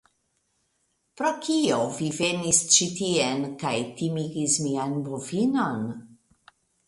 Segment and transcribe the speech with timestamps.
[1.19, 5.85] Pro kio vi venis ĉi tien kaj timigis mian bovinon?